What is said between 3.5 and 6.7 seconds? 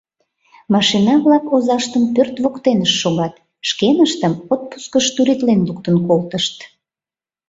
шкеныштым отпускыш туритлен луктын колтышт.